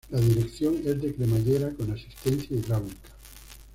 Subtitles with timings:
[0.09, 3.09] La dirección es de cremallera con asistencia hidráulica.